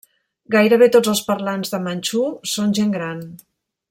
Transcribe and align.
Gairebé 0.53 0.87
tots 0.95 1.11
els 1.11 1.21
parlants 1.27 1.73
de 1.75 1.81
manxú 1.89 2.23
són 2.55 2.73
gent 2.81 2.97
gran. 2.99 3.23